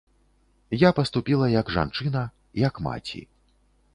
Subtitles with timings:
[0.83, 2.23] Я паступіла як жанчына,
[2.65, 3.21] як маці.